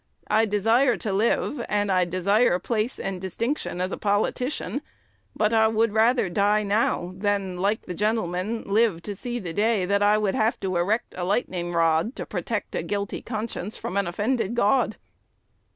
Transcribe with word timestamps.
I 0.31 0.45
desire 0.47 0.97
to 0.97 1.13
live, 1.13 1.63
and 1.69 1.91
I 1.91 2.05
desire 2.05 2.57
place 2.57 2.97
and 2.97 3.21
distinction 3.21 3.79
as 3.79 3.91
a 3.91 3.97
politician; 3.99 4.81
but 5.35 5.53
I 5.53 5.67
would 5.67 5.93
rather 5.93 6.27
die 6.27 6.63
now, 6.63 7.13
than, 7.15 7.57
like 7.59 7.83
the 7.85 7.93
gentleman, 7.93 8.63
live 8.63 9.03
to 9.03 9.15
see 9.15 9.37
the 9.37 9.53
day 9.53 9.85
that 9.85 10.01
I 10.01 10.17
would 10.17 10.33
have 10.33 10.59
to 10.61 10.75
erect 10.75 11.13
a 11.15 11.23
lightning 11.23 11.71
rod 11.71 12.15
to 12.15 12.25
protect 12.25 12.73
a 12.73 12.81
guilty 12.81 13.21
conscience 13.21 13.77
from 13.77 13.95
an 13.95 14.07
offended 14.07 14.55
God.'" 14.55 14.95